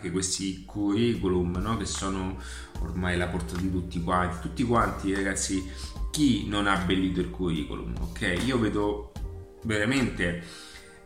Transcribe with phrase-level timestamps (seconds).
[0.00, 1.76] che questi curriculum no?
[1.76, 2.40] che sono
[2.80, 5.70] ormai la portata di tutti quanti, tutti quanti ragazzi,
[6.10, 8.42] chi non ha abbellito il curriculum, ok?
[8.44, 9.12] Io vedo
[9.62, 10.42] veramente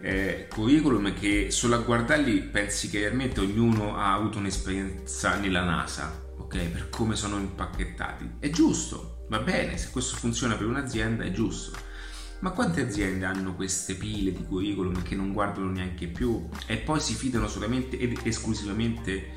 [0.01, 6.13] eh, curriculum che solo a guardarli pensi che realmente ognuno ha avuto un'esperienza nella NASA,
[6.39, 6.69] ok?
[6.69, 8.35] Per come sono impacchettati.
[8.39, 11.91] È giusto, va bene, se questo funziona per un'azienda è giusto
[12.43, 16.99] ma quante aziende hanno queste pile di curriculum che non guardano neanche più e poi
[16.99, 19.31] si fidano solamente ed esclusivamente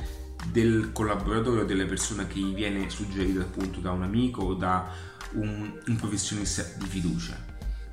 [0.51, 4.91] del collaboratore o della persona che gli viene suggerito appunto da un amico o da
[5.33, 7.37] un, un professionista di fiducia?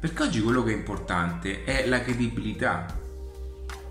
[0.00, 2.98] Perché oggi quello che è importante è la credibilità,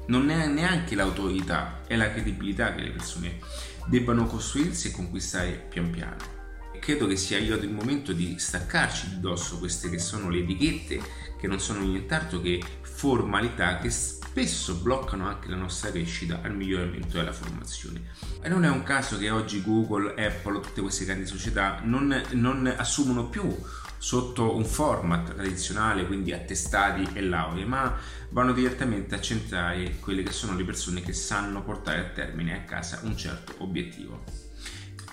[0.08, 3.38] non è neanche l'autorità, è la credibilità che le persone
[3.86, 6.41] debbano costruirsi e conquistare pian piano
[6.82, 11.00] credo che sia arrivato il momento di staccarci di dosso queste che sono le etichette
[11.40, 17.18] che non sono nient'altro che formalità che spesso bloccano anche la nostra crescita al miglioramento
[17.18, 18.02] della formazione.
[18.42, 22.74] E non è un caso che oggi Google, Apple, tutte queste grandi società non, non
[22.76, 23.56] assumono più
[23.98, 27.96] sotto un format tradizionale, quindi attestati e lauree, ma
[28.30, 32.62] vanno direttamente a centrare quelle che sono le persone che sanno portare a termine a
[32.62, 34.50] casa un certo obiettivo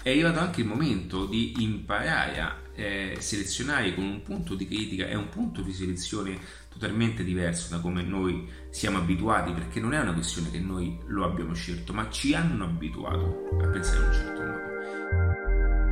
[0.09, 5.07] è arrivato anche il momento di imparare a eh, selezionare con un punto di critica
[5.07, 6.39] e un punto di selezione
[6.71, 11.25] totalmente diverso da come noi siamo abituati, perché non è una questione che noi lo
[11.25, 15.88] abbiamo scelto, ma ci hanno abituato a pensare in un certo modo.